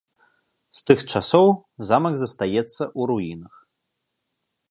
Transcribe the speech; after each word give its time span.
З 0.79 0.79
тых 0.91 0.99
часоў 1.17 1.49
замак 1.91 2.15
застаецца 2.23 2.83
ў 2.99 3.01
руінах. 3.13 3.53